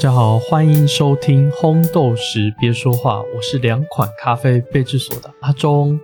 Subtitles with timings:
[0.00, 6.00] 大家好，欢迎收听烘豆时别说话，我是两款咖啡备制所的阿忠。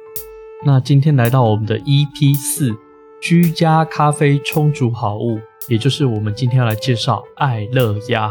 [0.67, 2.77] 那今天来到我们的 EP 四
[3.23, 8.31] 居家咖啡充足好物，也就是我们今天要来介绍爱乐压。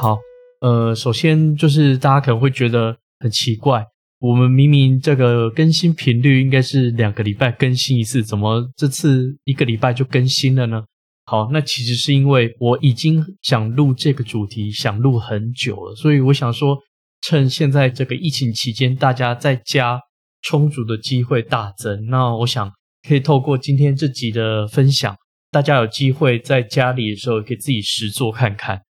[0.00, 0.16] 好，
[0.60, 3.84] 呃，首先就是大家可能会觉得很奇怪，
[4.20, 10.84] 我们明明这个更新频率应该是两个礼拜更新一次，怎么这次一个礼拜就更新了呢？
[11.30, 16.76] 好，那其实是因为我已经想录这个主题，想录很久了，所以我想说，
[17.20, 20.00] 趁现在这个疫情期间，大家在家
[20.42, 22.68] 充足的机会大增，那我想
[23.06, 25.14] 可以透过今天这集的分享，
[25.52, 28.82] 大家有机会在家里的时候可以自己实做看看。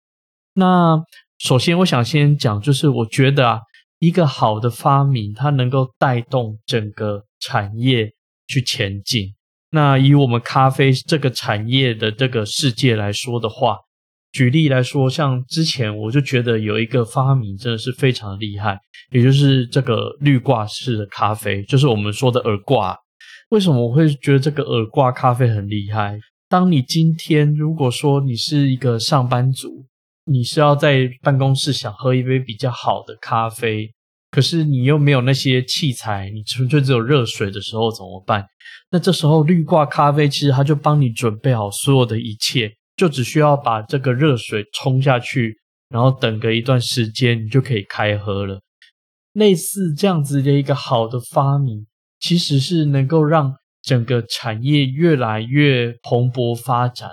[0.55, 0.99] 那
[1.37, 3.61] 首先我想先讲，就是我觉得啊，
[3.99, 8.11] 一个好的发明，它能够带动整个产业
[8.47, 9.35] 去前进。
[9.71, 13.77] 那以我们咖啡这个产业的这个世界来说的话，
[14.33, 18.79] 举例来说，像之前我就觉得有一个发明真的是非常的厉害，
[19.11, 22.97] 也就是这个滤挂式的咖啡，就是我们说的耳挂。
[23.51, 26.19] 为什么我会觉得这个耳挂咖啡很厉害？
[26.49, 29.87] 当你今天如果说你是一个上班族，
[30.27, 33.91] 你是要在办公室想喝一杯比较好的咖啡。
[34.31, 38.47] 可是你又没有那些器材，你纯粹只有热水的时候怎么办？
[38.91, 45.57] 那这时候绿挂咖啡其实它就帮你准备好所有的一切，就只需要把这个热水冲下去，
[45.89, 48.61] 然后等个一段时间，你就可以开喝了。
[49.33, 51.87] 类似这样子的一个好的发明，
[52.19, 57.11] 其实是能够让整个产业越来越蓬勃发展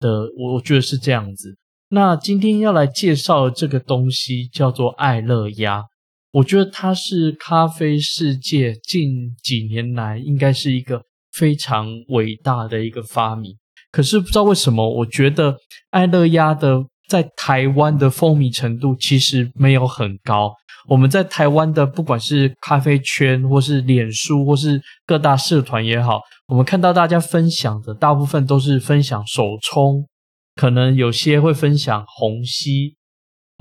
[0.00, 0.28] 的。
[0.36, 1.56] 我觉得是这样子。
[1.88, 5.84] 那今天要来介绍这个东西叫做爱乐压。
[6.32, 13.54] 我觉得它是咖啡世界近几年来应该是一个非常伟大的一个发明。
[13.90, 15.58] 可是不知道为什么，我觉得
[15.90, 20.54] 爱乐压的在台湾的风靡程度其实没有很高。
[20.88, 30.08] 我们在台湾的不管是咖啡圈，或是脸书，或是各大社团也好，我们看到大家分享的大部分都是分享手冲，
[30.56, 32.96] 可能有些会分享虹吸。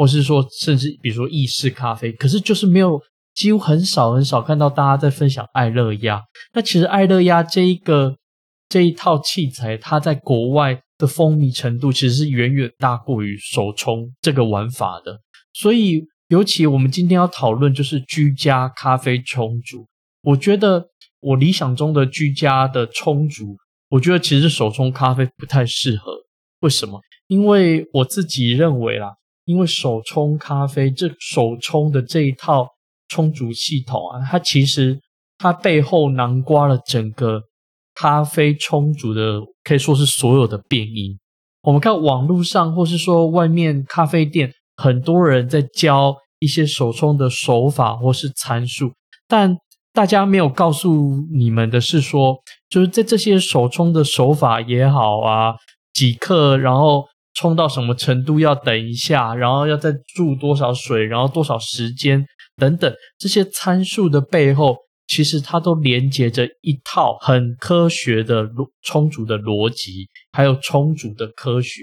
[0.01, 2.99] 或是说，甚至比如说意式咖啡，可是就是没有，
[3.35, 6.19] 几乎很少很少看到大家在分享爱乐压。
[6.55, 8.15] 那其实爱乐压这一个
[8.67, 15.19] 这一套器材，它在国外的风靡程度其实是远远大过于手冲这个玩法的。
[15.53, 19.85] 所以，尤其我们今天要讨论就是居家咖啡冲煮，
[20.23, 20.83] 我觉得
[21.19, 23.55] 我理想中的居家的冲煮，
[23.89, 26.11] 我觉得其实手冲咖啡不太适合。
[26.61, 26.99] 为什么？
[27.27, 29.13] 因为我自己认为啦。
[29.45, 32.67] 因为手冲咖啡，这手冲的这一套
[33.07, 34.99] 冲煮系统啊，它其实
[35.37, 37.41] 它背后囊括了整个
[37.95, 41.17] 咖啡冲煮的，可以说是所有的变音。
[41.63, 48.93] 我们看网络上，或是说外面咖啡店，很多人在教一些手冲的手法或是参数，
[49.27, 49.57] 但
[49.91, 52.37] 大家没有告诉你们的是说，
[52.69, 55.55] 就是在这些手冲的手法也好啊，
[55.91, 57.05] 几克，然后。
[57.33, 62.25] 冲到什么程度要等一下，然后要再注多少水，然后多少时间
[62.57, 64.75] 等等这些参数的背后，
[65.07, 68.49] 其实它都连接着一套很科学的
[68.81, 71.81] 充足的逻辑，还有充足的科学。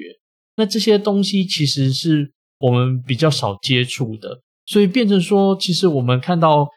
[0.57, 6.69] 那这些东西其实是我们比较少接触的，所以变成说，其实我们看到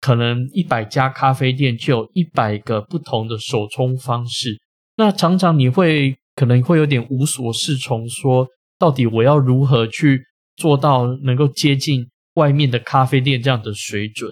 [0.00, 4.58] 可能一百家咖啡店就有一百个不同的手冲方式，
[4.96, 6.16] 那常常你会。
[6.36, 8.46] 可能会有点无所适从，说
[8.78, 10.22] 到底我要如何去
[10.56, 14.30] 做到能够接近外面的咖啡店这样的水准？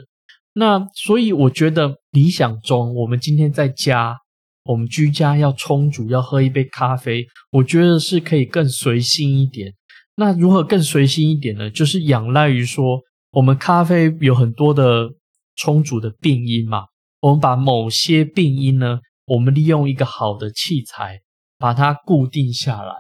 [0.52, 4.16] 那所以我觉得理想中，我们今天在家，
[4.64, 9.72] 我们居家要冲煮要喝一杯咖啡，我觉得是可以更随心一点。
[10.16, 11.68] 那如何更随心一点呢？
[11.70, 13.00] 就是仰赖于说，
[13.32, 15.10] 我们咖啡有很多的
[15.56, 16.84] 冲煮的病因嘛，
[17.20, 21.20] 我们把某些病因呢，我们利用一个好的器材。
[21.58, 22.94] 把它固定下来。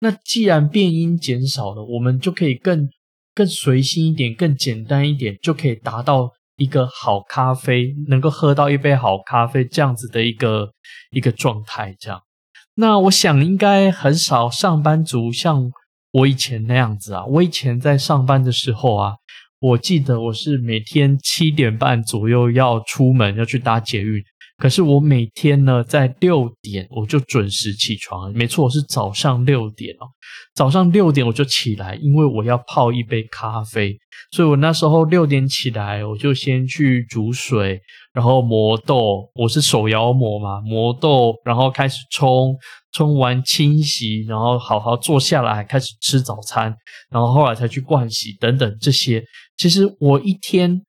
[0.00, 2.88] 那既然变音减少了，我们就可以更
[3.34, 10.70] 更随心一点，更简单一点，就可以达到一个好咖啡，能够喝到一杯好咖啡这样子的一个
[11.12, 11.94] 一个状态。
[12.00, 12.20] 这样，
[12.74, 15.70] 那我想应该很少上班族像
[16.10, 17.24] 我以前那样子啊。
[17.26, 19.14] 我以前在上班的时候啊，
[19.60, 24.20] 我记得我是每天七点半左右要出门要去搭捷运。
[24.62, 30.06] 可是我每天呢，在六点我就准时起床，没错，是早上六点哦。
[30.54, 33.98] 早上六点我就起来，因为我要泡一杯咖啡，
[34.30, 37.80] 所以我那时候六点起来，我就先去煮水，
[38.12, 42.56] 然后磨豆，我是手摇磨嘛，磨豆，然后开始冲，
[42.92, 46.72] 冲完清洗，然后好好坐下来开始吃早餐，
[47.10, 49.24] 然后后来才去盥洗等等这些。
[49.56, 50.82] 其实我一天。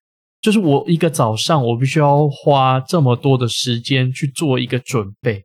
[0.44, 5.42] 就是我一个早上，我必须要花这么多的时间去做一个准备。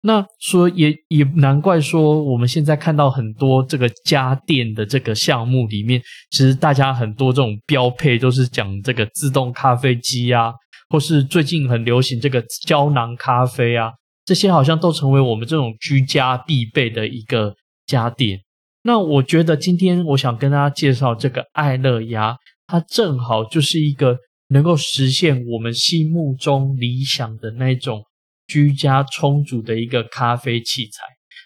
[0.00, 6.00] 那说也也难怪说，我们现在看到很多这个家电的这个项目里面，
[6.30, 10.50] 其实大家很多这种标配都是讲这个自动咖啡机啊，
[10.88, 13.92] 或是最近很流行这个胶囊咖啡啊，
[14.24, 17.54] 这些好像都成为我们这种居家必备的一个
[17.84, 18.40] 家电。
[18.84, 24.16] 那我觉得今天我想跟大家介绍这个爱乐压，它正好就是一个。
[24.48, 28.02] 能够实现我们心目中理想的那种
[28.46, 31.02] 居家充足的一个咖啡器材。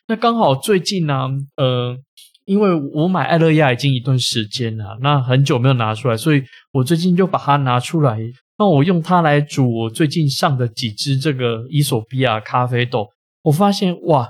[0.07, 1.97] 那刚好最近呢，呃，
[2.45, 8.19] 因为我买爱乐压已经一段时间了，那很久没有拿出来，所以我最近就把它拿出来，
[8.59, 13.09] 那我用它来煮我最近上的几支这个伊索比亚咖啡豆。
[13.43, 14.29] 我发现哇，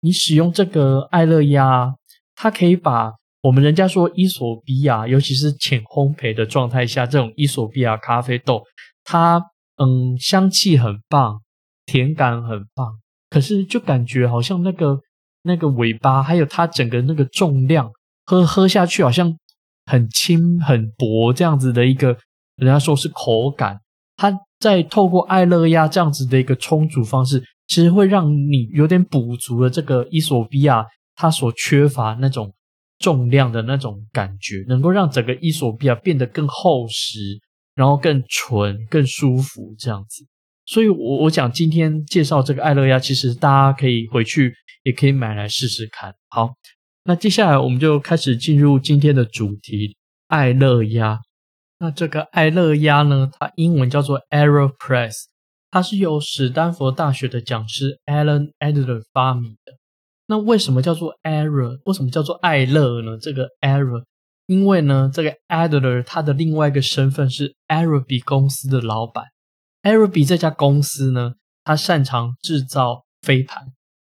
[0.00, 1.94] 你使用这个爱乐压，
[2.34, 3.19] 它可以把。
[3.42, 8.62] 我们人家说伊索比亚，尤其是浅烘焙的状态下，这种伊索比亚咖啡豆，
[9.02, 9.42] 它
[9.76, 11.40] 嗯香气很棒，
[11.86, 12.98] 甜感很棒，
[13.30, 15.00] 可是就感觉好像那个
[15.42, 17.90] 那个尾巴，还有它整个那个重量，
[18.26, 19.34] 喝喝下去好像
[19.86, 22.08] 很轻很薄这样子的一个，
[22.56, 23.80] 人家说是口感，
[24.16, 30.84] 它在透过爱乐亚这样子的一个冲煮方式，其实会让你有点补足了这个伊索比亚
[31.16, 32.52] 它所缺乏那种。
[33.00, 37.40] 重量的那种感觉，能够让整个伊索比亚变得更厚实，
[37.74, 40.24] 然后更纯、更舒服这样子。
[40.66, 44.54] 所以，我我讲今天介绍这个爱乐压，其实大家可以回去
[44.84, 46.14] 也可以买来试试看。
[46.28, 46.50] 好，
[47.04, 49.96] 那接下来我们就开始进入今天的主题——
[50.28, 51.18] 爱乐压。
[51.80, 55.24] 那这个爱乐压呢，它英文叫做 Aeropress，
[55.70, 59.79] 它是由史丹佛大学的讲师 Alan Adler 发明的。
[60.30, 61.80] 那为什么叫做 error？
[61.86, 63.18] 为什么叫做爱乐呢？
[63.20, 64.04] 这个 error，
[64.46, 69.24] 因为呢，这个 Adler 他的另外一个身份是 Araby 公司的老板。
[69.82, 71.32] Araby 这家公司呢，
[71.64, 73.72] 它擅长制造飞盘，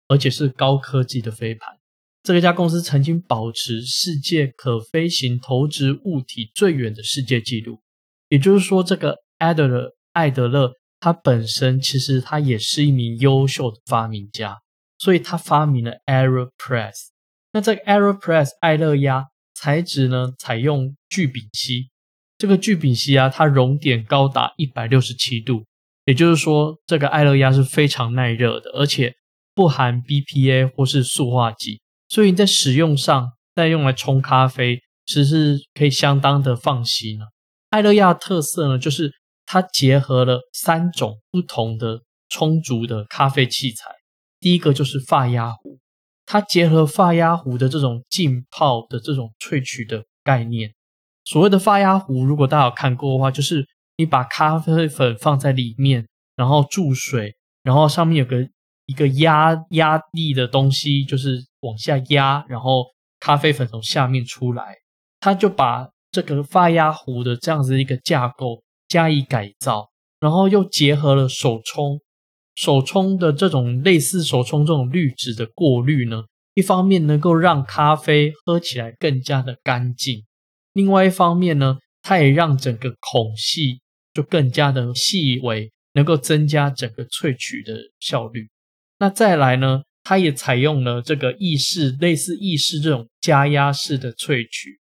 [0.06, 1.74] 而且是高科技的飞盘。
[2.22, 7.80] 这家公司曾经保持世界可飞行投掷物体最远的世界纪录。
[8.28, 14.60] 也就是说，这个 Adler 艾德勒他本身其实他也是一名优秀的发明家。
[15.04, 17.08] 所以他发明了 Aeropress。
[17.52, 21.90] 那这个 Aeropress 爱乐压材质呢，采用聚丙烯。
[22.38, 25.66] 这个聚丙烯啊，它熔点高达一百六十七度，
[26.06, 29.12] 也就是说，这个爱乐压是非常耐热的，而且
[29.54, 31.82] 不含 BPA 或是塑化剂。
[32.08, 37.26] 所以你在使用上，在用来冲咖啡，其实是可以相当的放心了。
[37.68, 39.12] 爱乐压特色呢，就是
[39.44, 43.90] 它结合了三种不同的充足的咖啡器材。
[44.44, 45.78] 第一个就是发压壶，
[46.26, 50.70] 它结合发压壶的这种浸泡的这种萃取的概念。
[51.24, 58.46] 所谓的发压壶，如果大家有看过的话，就是你把咖啡粉放在里面，然后注水，然后上面有个
[58.84, 62.84] 一个压压力的东西，就是往下压，然后
[63.20, 64.74] 咖啡粉从下面出来。
[65.20, 69.88] 它就把这个发压壶的这样子一个架构加以改造，
[70.20, 71.98] 然后又结合了手冲。
[72.54, 80.24] 手冲的这种类似手冲这种滤纸的过滤呢，一方面能够让咖啡喝起来更加的干净，
[80.72, 83.80] 另外一方面呢，它也让整个孔隙
[84.12, 88.48] 就更加的细微，能够增加整个萃取的效率。
[88.98, 94.78] 那再来呢，它也采用了这个意式类似意式这种加压式的萃取。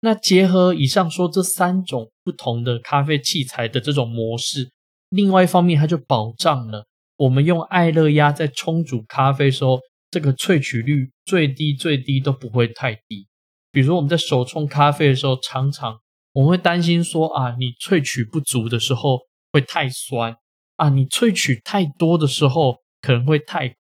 [0.00, 4.70] 那结合以上说这三种不同的咖啡器材的这种模式，
[5.08, 6.84] 另外一方面它就保障了。
[7.16, 9.80] 我们用爱乐压在冲煮咖啡时候，
[10.10, 13.26] 这个萃取率最低最低都不会太低。
[13.70, 15.98] 比如我们在手冲咖啡的时候，常常
[16.32, 19.20] 我们会担心说啊，你萃取不足的时候
[19.52, 20.36] 会太酸
[20.76, 23.74] 啊，你萃取太多的时候可能会太。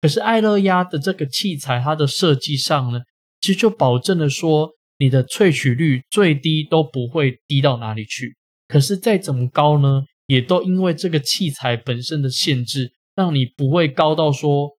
[0.00, 3.00] 可是爱乐压的这个器材，它的设计上呢，
[3.40, 8.36] 其实就保证了说你的萃取率最低都不会低到哪里去。
[8.68, 10.04] 可是再怎么高呢？
[10.26, 14.70] 也都因为这个器材本身的限制，让你不会高到说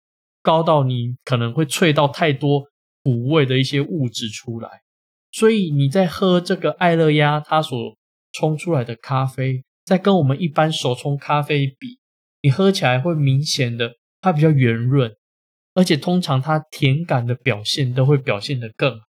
[0.42, 2.64] 高到你可能会萃到太多
[3.04, 4.70] 苦味的一些物质出来。
[5.32, 7.78] 所以你在喝这个爱乐压它所
[8.32, 12.00] 冲出来的咖啡，在跟我们一般手冲咖啡比，
[12.42, 15.14] 你喝起来会明显的它比较圆润，
[15.74, 19.06] 而且通常它甜感的表现都会表现得更好，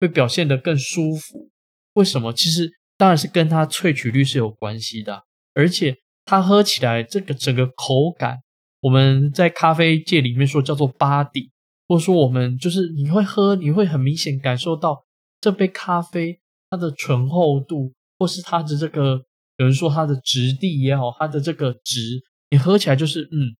[0.00, 1.50] 会表现得更舒服。
[1.94, 2.32] 为什么？
[2.32, 5.24] 其实当然是跟它萃取率是有关系的，
[5.56, 5.96] 而且
[6.26, 8.38] 它喝起来这个整个口感，
[8.82, 11.50] 我们在咖啡界里面说叫做巴底，
[11.88, 15.04] 或者说我们就是你会喝，你会很明显感受到
[15.40, 19.22] 这杯咖啡它的醇厚度，或是它的这个。
[19.58, 23.56] 有人说它的质地也好，它的这个质，你喝起来就是嗯，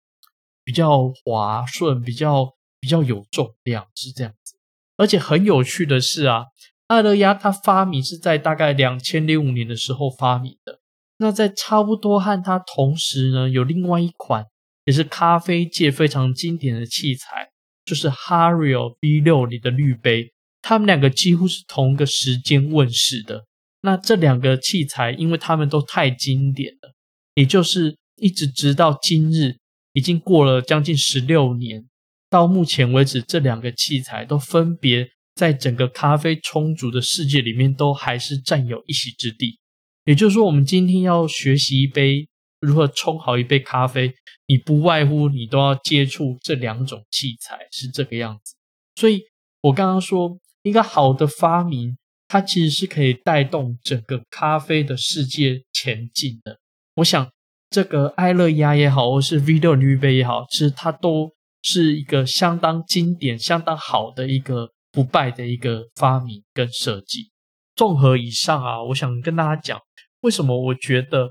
[0.63, 4.59] 比较滑顺，比较比较有重量，是这样子。
[4.99, 6.45] 而且很有趣的是啊，
[6.89, 10.81] 爱乐压它发明是在大概两千零五年的时候发明的。
[11.19, 14.45] 那在差不多和它同时呢，有另外一款
[14.85, 17.49] 也是咖啡界非常经典的器材，
[17.85, 23.45] 就是 Hario V 六里的滤杯，他们两个几乎是同一个时间问世的。
[23.83, 26.95] 那这两个器材，因为他们都太经典了，
[27.35, 29.57] 也就是一直直到今日，
[29.93, 31.87] 已经过了将近十六年，
[32.29, 39.59] 到目前为止，这两个器材都分别在整个咖啡冲煮的世界里面都还是占有一席之地。
[40.07, 42.27] 也就是说，我们今天要学习一杯
[42.61, 44.15] 如何冲好一杯咖啡，
[44.47, 48.55] 你不外乎你都要接触这两种器材，是这个样子。
[48.95, 49.23] 所以
[49.61, 51.95] 我刚刚说一个好的发明。
[52.29, 56.59] 它其实是可以带动整个咖啡的世界前进的。
[56.97, 57.31] 我想，
[57.71, 61.31] 这个爱乐压也好，或是 V 六滤杯也好，其实它都
[61.63, 67.31] 是一个相当经典、相当好的一个不败的一个发明跟设计。
[67.77, 69.81] 综合以上啊，我想跟大家讲，
[70.21, 71.27] 为什么我觉得，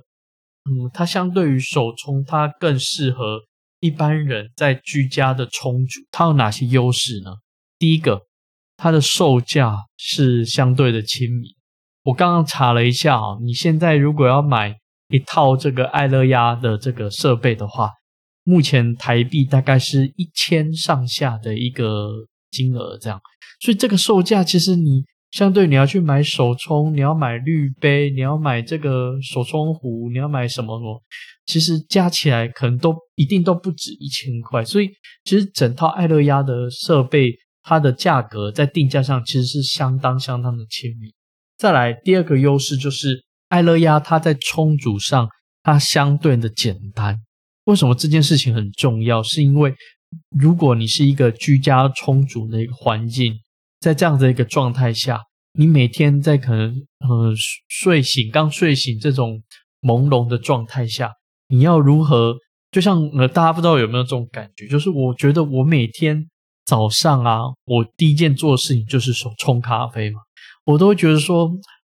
[0.69, 3.41] 嗯，它相对于手冲，它更适合
[3.79, 6.01] 一般人在居家的冲煮。
[6.11, 7.31] 它有哪些优势呢？
[7.77, 8.21] 第一个。
[8.77, 11.49] 它的售价是相对的亲民。
[12.03, 14.75] 我刚刚查了一下啊，你现在如果要买
[15.07, 17.89] 一套这个爱乐压的这个设备的话，
[18.43, 22.09] 目前台币大概是一千上下的一个
[22.51, 23.17] 金额这样。
[23.61, 31.03] 所以这个售价其实你相对你要去买手冲，你要买滤杯，你要买这个手冲壶，你要买什么什么，
[31.45, 34.63] 其实加起来可能都一定都不止一千块。
[34.63, 34.87] 所以
[35.25, 37.33] 其实整套爱乐压的设备。
[37.67, 41.11] 它的价格在定价上其实是相当相当的亲民。
[41.57, 45.27] 再来第二个优势就是爱乐压，它在冲煮上
[45.63, 47.17] 它相对的简单。
[47.63, 49.23] 为什么这件事情很重要？
[49.23, 49.73] 是因为
[50.39, 53.33] 如果你是一个居家冲煮的一个环境，
[53.85, 55.21] 在这样的一个状态下，
[55.53, 56.73] 你每天在可能
[57.07, 57.31] 呃
[57.67, 59.43] 睡醒刚睡醒这种
[59.83, 61.11] 朦胧的状态下，
[61.49, 62.35] 你要如何？
[62.71, 64.67] 就像呃大家不知道有没有这种感觉？
[64.67, 66.25] 就是我觉得我每天。
[66.67, 70.19] 早上啊，我第一件做事情就是手冲咖啡嘛。
[70.65, 71.51] 我都会觉得说，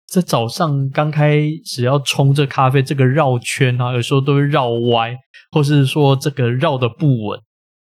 [0.07, 5.13] 在早上刚开始要冲这咖啡，这个绕圈啊，有时候都会绕歪，
[5.51, 7.37] 或是说这个绕的不稳。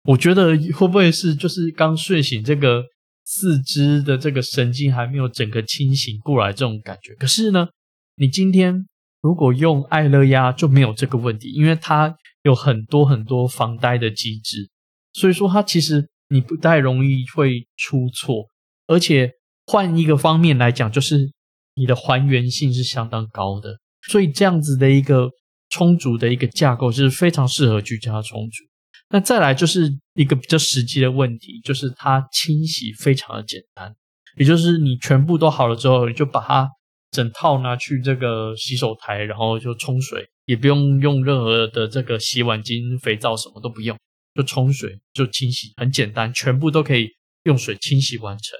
[0.05, 2.83] 我觉得会不会是就是刚睡醒，这个
[3.29, 7.13] 四肢的这个神经还没有整个清醒过来这种感觉？
[7.13, 7.67] 可是呢，
[8.15, 8.87] 你今天
[9.21, 14.67] 如果用爱乐压就没有这个问题，因为它有很多很多防呆的机制，
[15.13, 16.09] 所以说它其实。
[16.31, 18.45] 你不太容易会出错，
[18.85, 19.31] 而且
[19.65, 21.31] 换一个方面来讲，就是
[21.73, 25.27] 你的还原性是相当高的，所以这样子的一个
[25.71, 28.68] 充足的一个架构是非常适合居家充足。
[29.09, 33.95] 那再来就是一个比较实际的问题，就是它清洗非常的简单，
[34.37, 36.69] 也就是你全部都好了之后，你就把它
[37.11, 43.97] 整套拿去这个洗手台，然后就冲水，也不用用任何的这个洗碗巾、肥皂，什么都不用。
[44.35, 47.09] 就冲水就清洗，很简单，全部都可以
[47.43, 48.57] 用水清洗完成。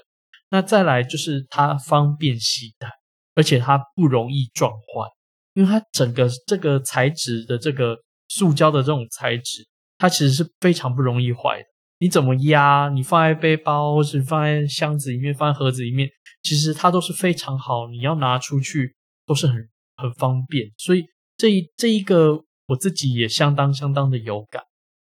[0.50, 2.90] 那再来就是它方便携带，
[3.34, 5.08] 而且它不容易撞坏，
[5.54, 7.96] 因为它整个这个材质的这个
[8.28, 9.66] 塑胶的这种材质，
[10.00, 11.66] 它其实是非常不容易坏的。
[11.98, 16.08] 你怎么压，你放在背包或是放在箱子里面，放在盒子里面，
[16.42, 17.86] 其实它都是非常好。
[17.88, 19.56] 你要拿出去都是很
[19.96, 20.72] 很方便。
[20.78, 21.04] 所以
[21.36, 24.62] 这一这一个我自己也相当相当的有感。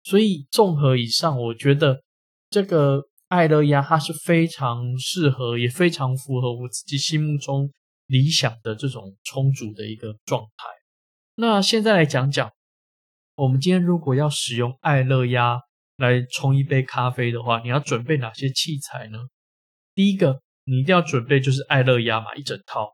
[0.02, 2.02] 所以综合以上，我觉得
[2.50, 7.70] 这个爱乐压它是非常适合，也非常符合我自己心目中
[8.06, 10.64] 理想的这种充足的一个状态。
[11.36, 12.50] 那现在来讲讲，
[13.40, 15.58] 我们今天如果要使用爱乐压
[15.96, 19.18] 来冲一杯咖啡的话，你要准备哪些器材呢？
[19.94, 22.90] 第一个，你一定要准备就是爱乐压嘛，一整套。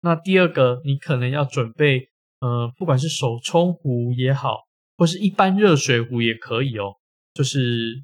[0.00, 2.08] 那第二个，你可能要准备，
[2.40, 4.60] 呃，不管是手冲壶也好。
[4.96, 6.94] 或是一般热水壶也可以哦，
[7.34, 8.02] 就是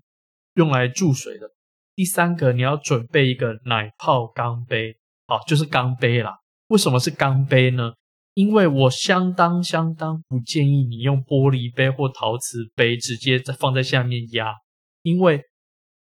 [0.54, 1.48] 用来注水的。
[1.94, 6.34] 第三个，你要准备一个奶泡钢杯，好，就是钢杯啦。
[6.68, 7.94] 为什么是钢杯呢？
[8.36, 14.52] 因为我相当相当不建议你用玻璃杯或陶瓷杯直接在放在下面压，
[15.00, 15.40] 因为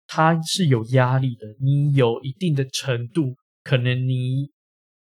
[0.08, 1.46] 它是有压力的。
[1.60, 4.50] 你有一定的程度，可能你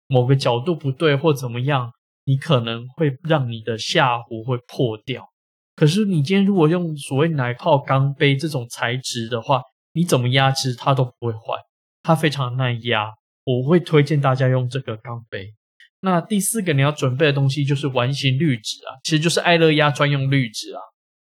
[0.07, 1.93] 某个角度不对或怎么样，
[2.25, 5.29] 你可能会让你的下壶会破掉。
[5.77, 9.61] 可是你今天如果用所谓奶泡钢杯这种材质的话，
[9.93, 11.61] 你怎么压，其实它都不会坏，
[12.03, 13.13] 它非常耐压。
[13.45, 15.53] 我会推荐大家用这个钢杯。
[16.01, 20.81] 那第四个你要准备的东西就是完形滤纸啊，其实就是爱乐压专用滤纸啊。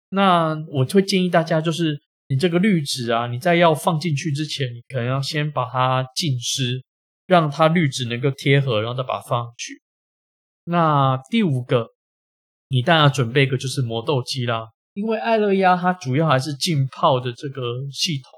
[0.08, 6.82] 那我会建议大家，就是你这个滤纸啊，你在要放进去之前，你可能要先把它浸湿，
[7.26, 9.82] 让它滤纸能够贴合，然后再把它放上去。
[10.64, 11.88] 那第五个，
[12.68, 17.60] 你当然要准备一个就是磨豆机啦，因为爱乐压它主要还是浸泡的这个
[17.92, 18.30] 系统，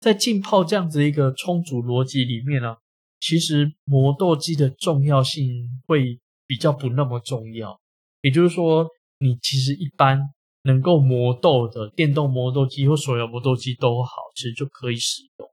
[0.00, 2.76] 在浸泡这样子一个充足逻辑里面呢。
[3.22, 7.80] 其实磨豆机的重要性会比较不那么重要，
[8.20, 8.88] 也就是说，
[9.20, 10.18] 你其实一般
[10.64, 15.48] 能够磨豆的电动磨豆机或手摇磨豆机都好，其实就可以使用。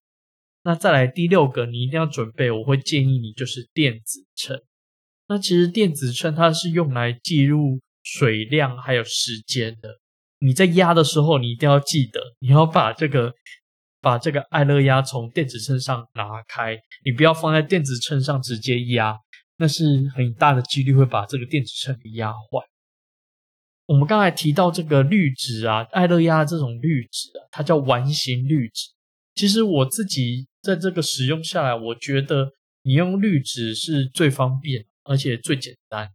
[0.64, 4.60] 那再来第六个，你一定要准备，我会建议你就是电子秤。
[5.28, 10.00] 那其实电子秤它是用来记录水量还有时间的。
[10.39, 13.36] 你在压的时候，你一定要记得，你要把这个。
[14.02, 19.18] 把这个爱乐压从电子秤上拿开，你不要放在电子秤上直接压，
[19.58, 19.84] 那是
[20.16, 22.66] 很大的几率会把这个电子秤给压坏。
[23.86, 28.90] 我们刚才提到这个滤纸啊，爱乐压这种滤纸啊，它叫完形滤纸。
[29.36, 32.52] 其实我自己在这个使用下来，我觉得
[32.84, 36.10] 你用滤纸是最方便而且最简单。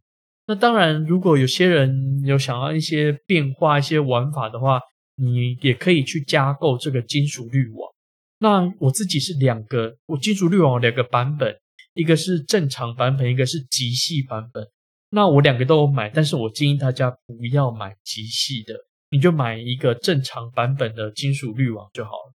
[0.47, 4.79] 那当然，如果有些人有想要一些变化、一些玩法的话，
[5.17, 7.91] 你也可以去加购这个金属滤网。
[8.39, 11.57] 那我自己是两个，我金属滤网两个版本，
[11.95, 14.67] 一个是正常版本，一个是极细版本。
[15.11, 18.75] 那我两个都有买，但是我建议大家不要买极细的，
[19.11, 22.35] 你就买一个正常版本的金属滤网就好了。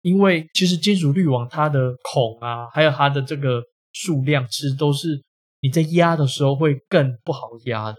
[0.00, 5.22] 因为其实金属滤网它的孔啊，还有它的这个数量，其实都是
[5.60, 7.98] 你在压的时候会更不好压的。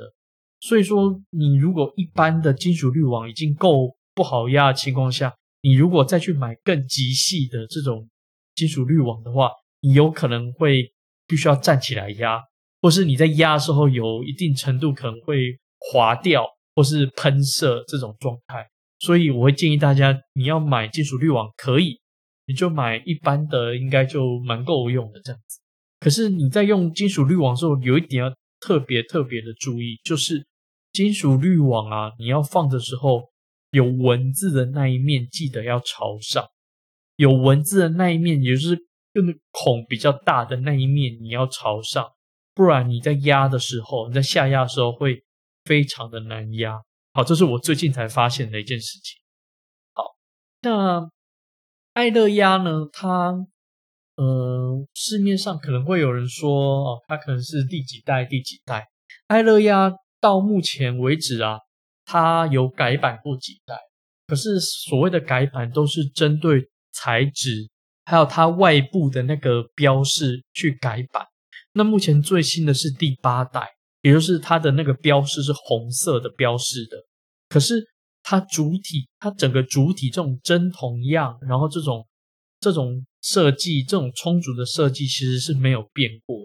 [0.60, 3.96] 所以说，你如果一般的金属滤网已经够。
[4.16, 8.10] 不好压的情况下，你如果再去买更极细的这种
[8.56, 9.52] 金属滤网的话，
[9.82, 10.94] 你有可能会
[11.28, 12.42] 必须要站起来压，
[12.82, 18.66] 或是你在压的时候有一定程度可能会滑掉或是喷射这种状态。
[19.00, 22.00] 所以我会建议大家，你要买金属滤网可以，
[22.48, 25.60] 你就买一般的，应该就蛮够用的这样子。
[26.00, 30.48] 可是你在用金属滤网的时候，有一点要特别特别的注意，就是
[30.94, 33.30] 金属滤网啊，你要放的时候。
[33.76, 36.46] 有文字的那一面记得要朝上，
[37.18, 38.78] 有文字的那一面，也就是
[39.12, 42.08] 用孔比较大的那一面，你要朝上，
[42.54, 45.26] 不然你在压的时候，你在下压的时候会
[45.66, 46.82] 非常的难压。
[47.12, 49.20] 好，这是我最近才发现的一件事情。
[49.92, 50.16] 好，
[50.62, 51.10] 那
[51.92, 52.88] 爱乐压呢？
[52.94, 53.36] 它
[54.16, 58.88] 呃，市面上可能会有人说哦，它可能是第几代第几代
[59.28, 61.60] 爱乐压，到目前为止啊。
[62.06, 63.76] 它有改版过几代，
[64.28, 67.68] 可是所谓的改版都是针对材质，
[68.06, 71.26] 还有它外部的那个标示去改版。
[71.74, 73.68] 那目前最新的是第八代，
[74.04, 76.98] 也就是它的那个标示是红色的标示的。
[77.50, 77.84] 可是
[78.22, 82.08] 它主体，它整个主体这种针筒样，然后这种
[82.60, 86.38] 这种设计，这种充足的设计其实是没有变过。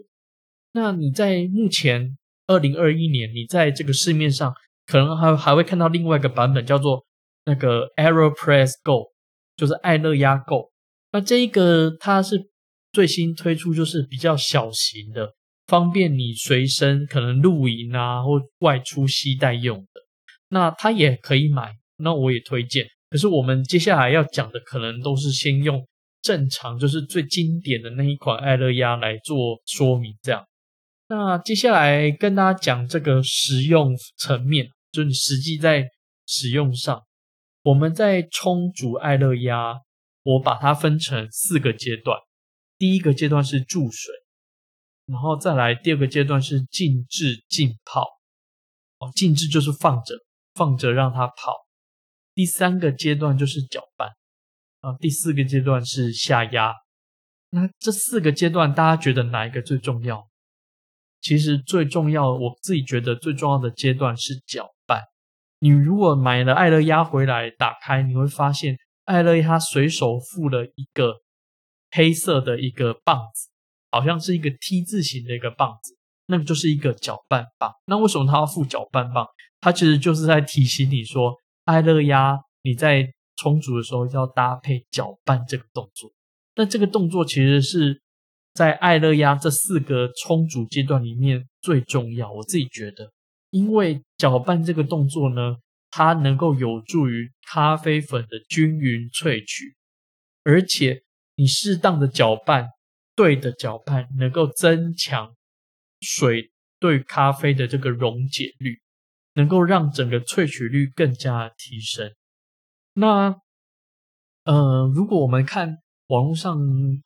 [0.73, 4.55] 那你在目前二零二一年，你在这个市面上。
[4.91, 7.05] 可能还还会看到另外一个版本，叫做
[7.45, 9.13] 那个 Aeropress Go，
[9.57, 10.73] 就是爱乐压 Go。
[11.13, 12.51] 那这一个它是
[12.93, 15.29] 最新推出，就是比较小型的，
[15.69, 20.01] 方便你随身可能露营啊或外出携带用的。
[20.49, 22.85] 那它也可以买，那我也推荐。
[23.11, 25.87] 可是我们接下来要讲的，可能都是先用
[26.21, 30.45] 正常，就是最经典的那一款爱乐压来做说明，这样。
[31.09, 34.69] 那接下来跟大家讲这个实用层面。
[34.93, 35.89] 就你实际在
[36.27, 37.05] 使用上，
[37.63, 39.81] 我们在冲煮爱乐压，
[40.23, 42.19] 我把它分成四个阶段。
[42.79, 44.15] 第一个阶段是注水，
[45.07, 48.07] 然后再来第二个阶段是静置浸泡。
[48.99, 50.15] 哦，静置就是放着，
[50.55, 51.55] 放着让它泡。
[52.35, 54.09] 第三个阶段就是搅拌，
[54.81, 56.75] 啊，第四个阶段是下压。
[57.51, 60.29] 那这四个阶段，大家觉得哪一个最重要？
[61.21, 64.71] 其实最重要，我自己觉得最重要的阶段是搅。
[65.61, 71.15] 你如果买了艾乐鸭回来，打开你会发现，艾乐鸭随手附了一个
[71.91, 73.49] 黑色的一个棒子，
[73.91, 75.97] 好像是一个 T 字形的一个棒子。
[76.27, 77.73] 那个就是一个搅拌棒。
[77.87, 79.27] 那为什么它要附搅拌棒？
[79.61, 83.05] 它其实就是在提醒你说，艾乐鸭你在
[83.37, 86.09] 冲煮的时候要搭配搅拌这个动作。
[86.55, 88.01] 那这个动作其实是
[88.55, 92.33] 在艾乐鸭这四个冲煮阶段里面最重要。
[92.33, 93.11] 我自己觉得，
[93.51, 95.57] 因为搅拌这个动作呢，
[95.91, 99.75] 它能够有助于咖啡粉的均匀萃取，
[100.45, 101.03] 而且
[101.37, 102.69] 你适当的搅拌。
[103.17, 105.35] 对的搅拌能够增强
[106.01, 108.81] 水对咖啡的这个溶解率，
[109.35, 112.15] 能够让整个萃取率更加提升。
[112.95, 113.37] 那
[114.45, 116.57] 呃，如果我们看网络上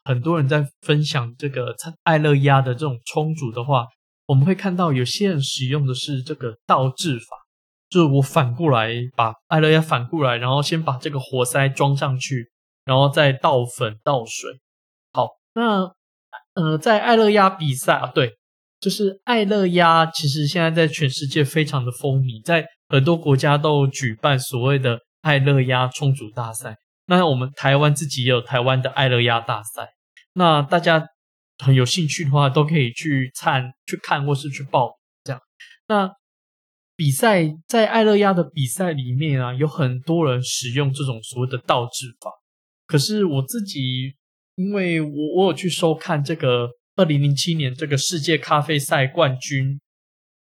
[0.05, 1.75] 很多人在分享这个
[2.05, 3.89] 爱乐压的这种冲煮的话，
[4.27, 7.37] 我们会看到有些人使用的是这个倒置法，
[7.89, 12.51] 就是我反过来把爱乐压反过来，然后先把这个活塞装上去，
[12.85, 14.51] 然后再倒粉倒水。
[15.13, 15.93] 好，那。
[16.55, 18.31] 呃，在爱乐压比赛啊，对，
[18.79, 26.77] 就是爱乐压，其实现在在全世界非常的风靡，在很多国家都举办所谓的爱乐压冲煮大赛。
[27.07, 29.89] 那我们台湾自己也有台湾的爱乐压大赛，
[30.35, 31.05] 那大家
[31.59, 34.93] 很有兴趣的话，都可以去参去看或是去报
[35.25, 35.41] 这样。
[35.89, 36.11] 那
[36.97, 42.31] 比赛在爱乐压的比赛里面啊，有很多人使用这种所谓的倒置法，
[42.87, 44.15] 可是我自己。
[44.57, 49.81] 因为我我有去收看这个二零零七年这个世界咖啡赛冠军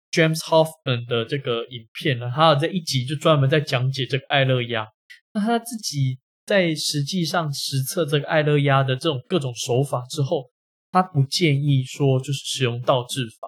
[0.09, 4.87] James Hoffman 的这个影片呢，他有在一集就专门在讲解这个爱乐压。
[5.33, 10.49] 那他自己在实际上实测这个爱乐压的这种各种手法之后，
[10.91, 13.47] 他不建议说就是使用倒置法，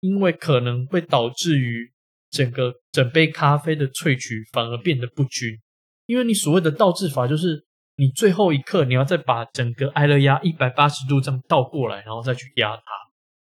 [0.00, 1.92] 因为可能会导致于
[2.30, 5.58] 整个整杯咖啡的萃取反而变得不均。
[6.06, 7.64] 因为你所谓的倒置法就是。
[7.96, 12.82] 你最后一刻，你要再把整个爱乐压一百八十度这样倒过来，然后再去压它。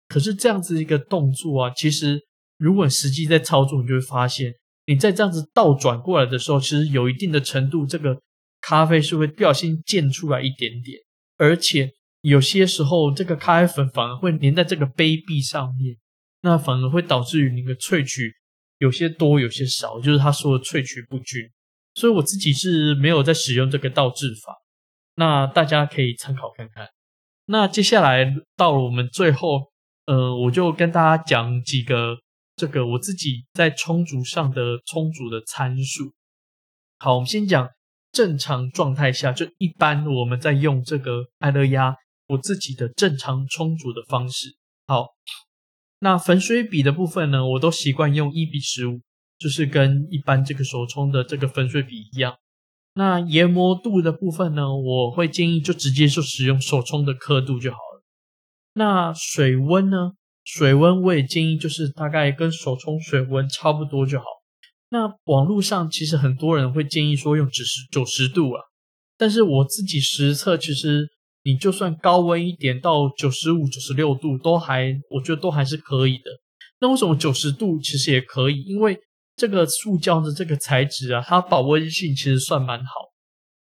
[0.07, 2.21] 可是这样子一个动作啊，其实
[2.59, 4.53] 如果实际在操作，你就会发现，
[4.85, 8.21] 你在这样子倒转过来的时候，其实有一定的程度，这个
[8.61, 11.01] 咖啡是会掉心溅出来一点点，
[11.39, 11.91] 而且
[12.25, 15.95] 有些时候这个咖啡粉反而会粘在这个杯壁上面，
[16.41, 18.33] 那反而会导致于那个萃取
[18.79, 21.43] 有些多，有些少，就是他说的萃取不均。
[21.95, 24.57] 所以我自己是没有在使用这个倒置法，
[25.17, 26.89] 那大家可以参考看看。
[27.45, 29.71] 那接下来到了我们最后，
[30.07, 32.17] 呃，我就跟大家讲几个
[32.57, 36.15] 这个我自己在冲煮上的冲煮的参数。
[36.99, 37.69] 好，我们先讲
[38.13, 41.95] 正常状态下，就一般我们在用这个爱乐压，
[42.29, 44.57] 我自己的正常充足的方式。
[44.87, 45.09] 好，
[46.01, 49.01] 那粉水比的部分呢，我都习惯用一比十五。
[49.37, 52.37] 就是跟一般这个手冲的这个粉水比一样。
[52.95, 58.05] 那研磨度的部分呢，我会建议就直接就使用手冲的刻度就好了。
[58.75, 60.13] 那水温呢，
[60.45, 64.25] 水温我也建议就是大概跟手冲水温差不多就好。
[64.91, 68.63] 那网络上其实很多人会建议说用九十九十度啊，
[69.19, 71.09] 但是我自己实测，其实
[71.45, 76.25] 你就算高温一点到九十五、九十六度都还，我觉得都还是可以的。
[76.81, 78.63] 那为什么九十度其实也可以？
[78.63, 78.99] 因为
[79.37, 82.93] 这个塑胶的这个材质啊，它保温性其实算蛮好，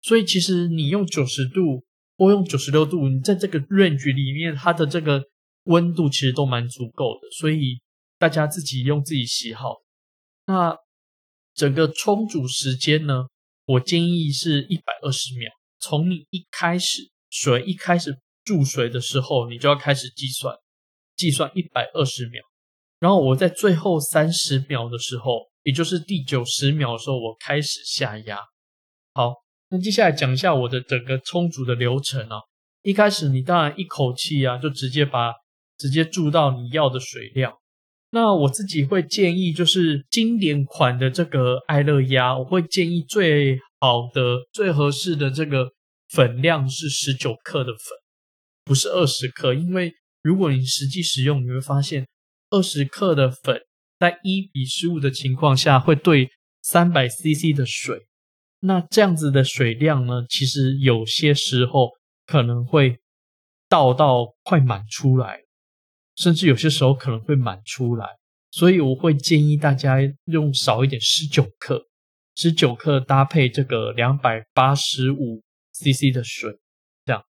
[0.03, 1.85] 所以其实你用九十度
[2.17, 5.23] 或用九十六度，你在这个 range 里面，它的这个
[5.65, 7.79] 温度其实都蛮足够的，所以
[8.19, 9.77] 大家自己用自己喜好。
[10.47, 10.75] 那
[11.55, 13.27] 整个冲煮时间呢，
[13.67, 20.55] 我建议是一百二十秒，从你一开始水一开始注水的时候，你就要开始计算，
[21.17, 22.43] 计算一百二十秒。
[22.99, 28.38] 然后我在最后三十秒的时候，也就是第九十秒的时候，我开始下压。
[29.14, 29.35] 好，
[29.71, 32.38] 那接下来讲一下我的整个充足的流程啊。
[32.83, 35.33] 一开始你当然一口气啊，就直接把
[35.77, 37.53] 直接注到你要的水量。
[38.11, 45.71] 那我自己会建议，就是经典款的这个爱乐压，我会建议最好的、最合适的这个
[46.09, 47.81] 粉量是十九克的粉，
[48.64, 49.92] 不是二十克，因为
[50.23, 52.07] 如果你实际使用，你会发现。
[52.51, 53.61] 二十克的粉，
[53.99, 56.31] 在一比十五的情况下，会对
[56.62, 58.07] 三百 CC 的水。
[58.61, 61.90] 那这样子的水量呢，其实有些时候
[62.25, 62.97] 可能会
[63.68, 65.40] 倒到快满出来，
[66.16, 68.07] 甚至有些时候可能会满出来。
[68.51, 71.85] 所以我会建议大家用少一点，十九克，
[72.35, 75.42] 十九克搭配这个两百八十五
[75.79, 76.53] CC 的水，
[77.05, 77.23] 这样，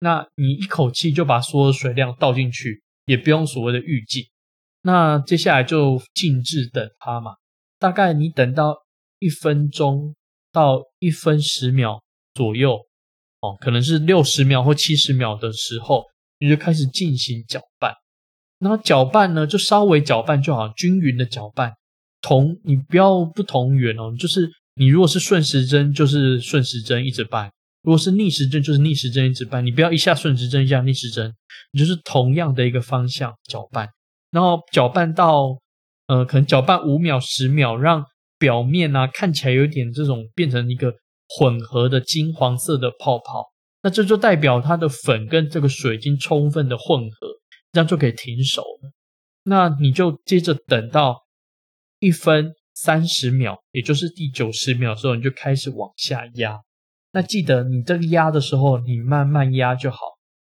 [0.00, 4.30] 那你一口气就把所有水量倒进去，也不用所谓的预计。
[4.82, 7.32] 那接下来就静置等它嘛，
[7.78, 8.76] 大概你等到
[9.18, 10.14] 一分钟
[10.52, 12.00] 到一分十秒
[12.34, 12.78] 左右，
[13.40, 16.04] 哦，可能是六十秒或七十秒的时候，
[16.38, 17.92] 你就开始进行搅拌。
[18.58, 21.72] 然后搅拌呢，就稍微搅拌就好，均匀的搅拌。
[22.22, 27.48] 同你不要不同源哦，就是你如果是顺时针，就是顺时针一直拌；
[27.86, 29.64] 如果是逆时针，就是逆时针一直拌。
[29.64, 31.32] 你不要一下顺时针，一下逆时针，
[31.70, 33.88] 你就是同样的一个方向搅拌，
[34.32, 35.56] 然后搅拌到
[36.08, 38.04] 呃，可能搅拌五秒、十秒，让
[38.40, 40.92] 表面啊看起来有点这种变成一个
[41.28, 43.44] 混合的金黄色的泡泡，
[43.84, 47.28] 那这就代表它的粉跟这个水已经充分的混合，
[47.72, 48.90] 这样就可以停手了。
[49.44, 51.24] 那你就接着等到。
[51.98, 56.60] 一分三十秒，也就是第九十秒的时候，你就开始往下压。
[57.16, 59.96] 那记得你这个压的时候，你慢慢压就好。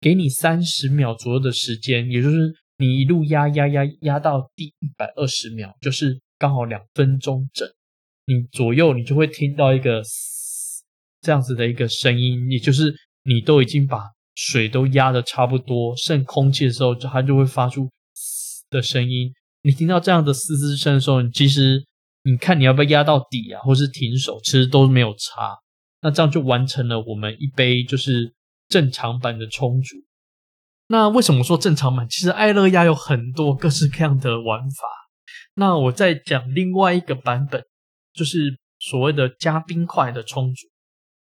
[0.01, 7.67] 给你三十秒左右的时间，也就是你一路压压压压到第一百二十秒，就是刚好两分钟整。
[8.25, 10.01] 你左右你就会听到一个
[11.21, 12.91] 这样子的一个声音，也就是
[13.25, 13.99] 你都已经把
[14.33, 19.31] 水都压的差不多，剩空气的时候，它就会发出嘶的声音。
[19.61, 21.85] 你听到这样的嘶嘶声的时候，你其实
[22.23, 25.55] 你看你要不要压到底啊，或是停手，其实都没有差。
[26.05, 28.31] 那这样就完成了我们一杯就是
[28.67, 29.95] 正常版的冲煮。
[30.87, 32.07] 那为什么说正常版？
[32.07, 34.87] 其实爱乐压有很多各式各样的玩法。
[35.55, 37.63] 那我再讲另外一个版本，
[38.13, 40.67] 就是所谓的加冰块的冲煮。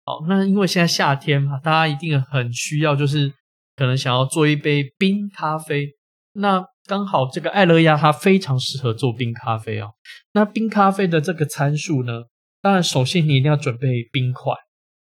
[0.05, 3.33] 好，那因为现在夏天嘛，大家一定很需要，就是
[3.75, 5.89] 可能想要做一杯冰咖啡。
[6.33, 9.89] 那刚好这个爱乐压它非常适合做冰咖啡哦。
[10.33, 12.25] 那冰咖啡的这个参数呢，
[12.61, 14.53] 当然首先你一定要准备冰块。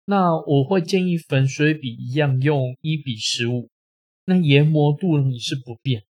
[0.05, 3.69] 那我会建议粉水比一样用一比十五。
[4.25, 6.05] 那研磨度你是不变，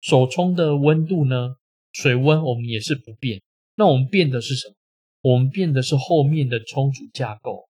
[0.00, 1.56] 手冲的温度呢，
[1.92, 3.42] 水温我们也是不变。
[3.76, 4.74] 那我们变的是什么？
[5.22, 7.68] 我们变的是后面的冲煮架构。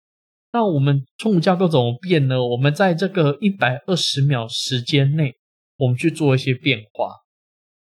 [0.52, 2.44] 那我们冲煮架构怎么变呢？
[2.44, 5.36] 我们在这个一百二十秒时间内。
[5.78, 7.16] 我们去做一些变化。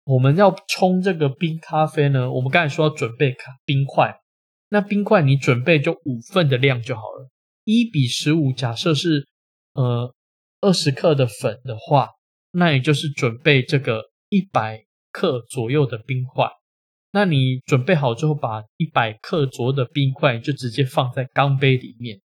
[0.04, 4.20] 我们要冲这个冰咖啡呢，我们刚才说要准备卡冰块，
[4.68, 7.28] 那冰块你准备就五份的量就好了，
[7.68, 8.50] 一比十五。
[8.50, 9.28] 假设是
[9.74, 10.14] 呃
[10.62, 12.08] 二十克的粉的话，
[12.52, 16.48] 那也就是准备这个一百克左右的冰块。
[17.12, 22.18] 那你准备好之后，把一百克左右的冰块就直接放在钢杯里面。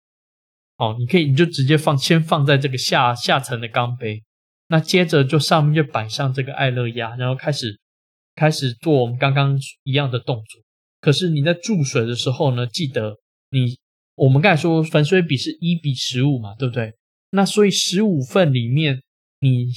[0.76, 4.22] 哦，你可以你就直接放，先放在这个下下层的钢杯。
[4.68, 7.80] 那接着就上面就摆上这个爱乐压，然后开始
[8.34, 10.62] 开始做我们刚刚一样的动作。
[11.00, 13.16] 可是你在注水的时候呢，记得
[13.50, 13.78] 你
[14.20, 16.92] 我们刚才说粉水比是一比十五嘛，对不对？
[17.30, 19.00] 那所以十五份里面
[19.40, 19.68] 你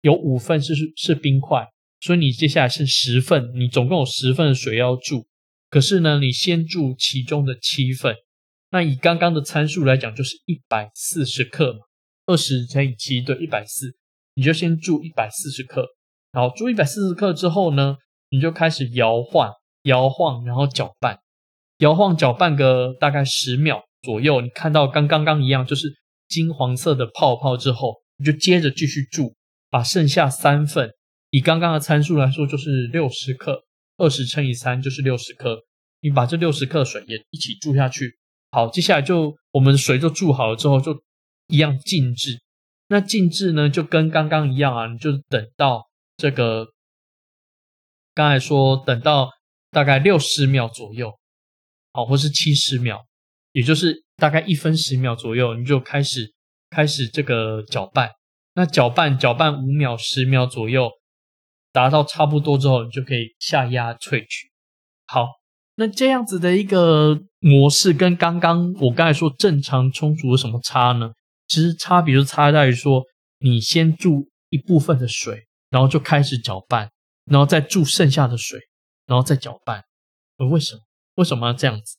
[0.00, 1.64] 有五份是是冰块，
[2.00, 5.24] 所以你接下来是十份，你总共有十份水要注。
[5.70, 8.16] 可是呢，你先注其中的七份，
[8.72, 11.78] 那以刚刚的参数来讲，就是一百四十克嘛，
[12.26, 13.94] 二十乘以七对一百四。
[14.34, 15.86] 你就先注一百四十克，
[16.32, 17.98] 然后注一百四十克之后呢，
[18.30, 19.52] 你就开始摇晃、
[19.84, 21.20] 摇晃，然后搅拌，
[21.78, 24.40] 摇晃搅拌个大概十秒左右。
[24.40, 25.92] 你看到刚刚刚一样，就是
[26.28, 29.34] 金黄色的泡泡之后，你就接着继续注，
[29.70, 30.90] 把剩下三份，
[31.30, 33.64] 以刚刚的参数来说，就是六十克，
[33.96, 35.64] 二十乘以三就是六十克。
[36.00, 38.18] 你把这六十克水也一起注下去。
[38.50, 41.00] 好，接下来就我们水就注好了之后，就
[41.46, 42.42] 一样静置。
[42.88, 45.86] 那静置呢，就跟刚刚一样啊，你就等到
[46.16, 46.66] 这个，
[48.14, 49.30] 刚才说等到
[49.70, 51.10] 大概六十秒左右，
[51.92, 53.00] 好，或是七十秒，
[53.52, 56.32] 也就是大概一分十秒左右，你就开始
[56.70, 58.10] 开始这个搅拌。
[58.54, 60.90] 那搅拌搅拌五秒十秒左右，
[61.72, 64.50] 达到差不多之后，你就可以下压萃取。
[65.06, 65.26] 好，
[65.76, 71.12] 那这样子的一个模式跟刚刚我刚才说正常充足有什么差呢？
[71.48, 73.02] 其实差别就差在于说，
[73.38, 76.90] 你先注一部分的水，然后就开始搅拌，
[77.24, 78.58] 然后再注剩下的水，
[79.06, 79.82] 然后再搅拌。
[80.38, 80.80] 而为什么？
[81.16, 81.96] 为什么要这样子？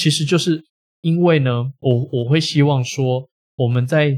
[0.00, 0.64] 其实就是
[1.02, 4.16] 因为呢，我我会希望说，我们在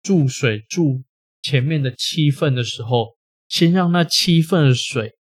[0.00, 1.02] 注水注
[1.42, 3.16] 前面的七份的时候，
[3.48, 5.14] 先让那七份的水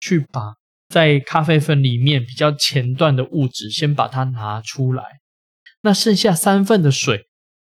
[0.00, 0.54] 去把
[0.88, 5.04] 在咖啡粉里面比较前段的物质先把它拿出来，
[5.82, 7.28] 那剩下三份的水。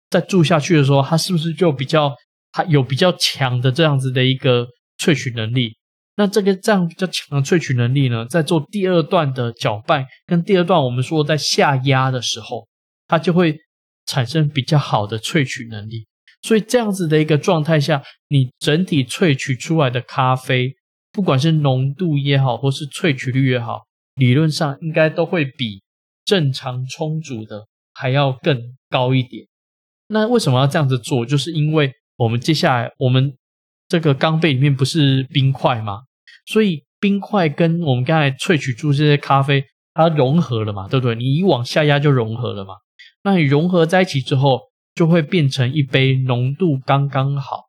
[0.08, 2.14] 在注下去的时候，它是不是就比较
[2.52, 5.76] 它有比较强的这样子的一个萃取能力？
[6.20, 12.68] 那这个这样比较强的萃取能力呢，在做第二段的搅拌跟第二段我们说在下压的时候，
[13.08, 13.56] 它就会
[14.04, 16.06] 产生比较好的萃取能力。
[16.42, 20.74] 所以这样子的一个状态下，你整体萃取出来的咖啡，
[21.10, 23.84] 不管是浓度也好，或是萃取率也好，
[24.16, 25.82] 理论上应该都会比
[26.26, 29.46] 正常充足的还要更高一点。
[30.08, 31.24] 那为什么要这样子做？
[31.24, 33.34] 就是因为我们接下来我们
[33.88, 36.02] 这个钢杯里面不是冰块吗？
[36.50, 41.14] 所以冰块跟我们刚才萃取出这些咖啡，它融合了嘛，对不对？
[41.14, 42.74] 你一往下压就融合了嘛。
[43.22, 44.58] 那你融合在一起之后，
[44.96, 47.66] 就会变成一杯浓度刚刚好、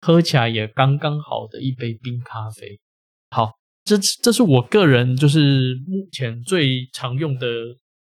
[0.00, 2.80] 喝起来也刚刚好的一杯冰咖啡。
[3.30, 3.52] 好，
[3.84, 7.46] 这这是我个人就是目前最常用的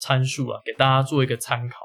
[0.00, 1.76] 参数啊，给大家做一个参考。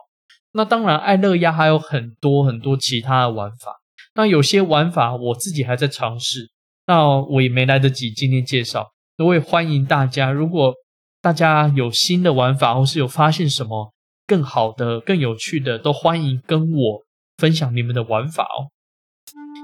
[0.54, 3.82] 那当然，爱乐压还有很多很多其他的玩法。
[4.16, 6.51] 那有些玩法我自己还在尝试，
[6.88, 8.92] 那我也没来得及今天介绍。
[9.18, 10.74] 我也欢迎大家，如果
[11.22, 13.94] 大家有新的玩法，或是有发现什么
[14.26, 17.02] 更好的、更有趣的，都欢迎跟我
[17.38, 18.72] 分享你们的玩法哦。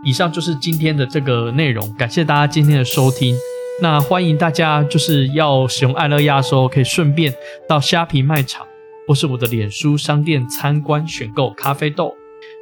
[0.05, 3.35] 以上就是今天的这个内容，感谢大家今天的收听。
[3.81, 7.33] 那欢迎大家就是要使用爱乐压的时候，可以顺便
[7.67, 8.65] 到虾皮卖场。
[9.07, 12.13] 或是我的脸书商店参观选购咖啡豆，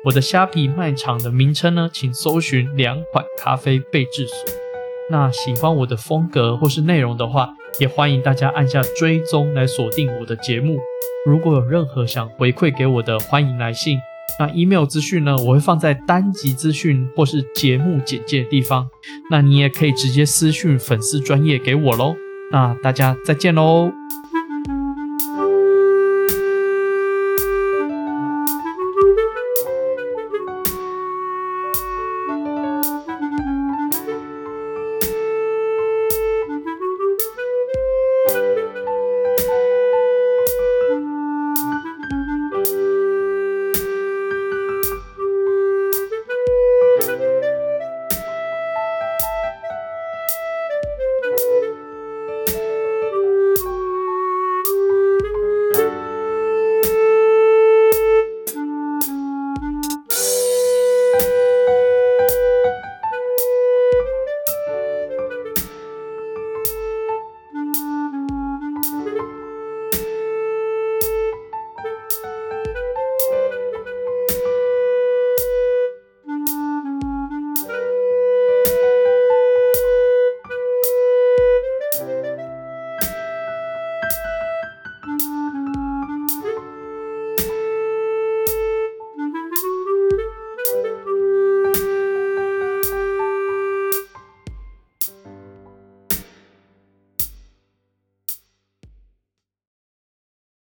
[0.05, 4.37] 我的虾皮卖场的名称呢，请搜寻两款咖啡备制所。
[5.09, 10.77] 那喜欢我的风格或是内容的话，也欢迎大家按下追踪来锁定我的节目。
[11.25, 13.97] 如果有任何想回馈给我的，欢迎来信。
[14.39, 18.87] 那 email 资讯呢，我会放在单集资讯或是节目简介的地方。
[19.31, 22.15] 那你也可以直接私讯粉丝专业给我喽。
[22.51, 24.04] 那大家再见喽。